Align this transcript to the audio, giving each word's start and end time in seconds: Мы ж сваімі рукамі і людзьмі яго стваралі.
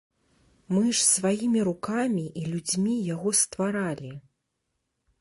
Мы 0.75 0.81
ж 0.91 1.03
сваімі 1.07 1.61
рукамі 1.69 2.25
і 2.43 2.49
людзьмі 2.55 2.97
яго 3.13 3.29
стваралі. 3.45 4.11